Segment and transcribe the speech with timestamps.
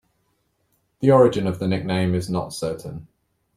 [1.01, 3.07] The origin of the nickname is not certain.